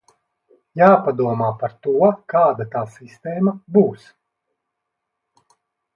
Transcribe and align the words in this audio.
Jādomā 0.81 1.49
par 1.63 1.75
to, 1.87 2.09
kāda 2.35 2.67
tā 2.77 2.83
sistēma 2.97 3.55
būs. 3.77 4.11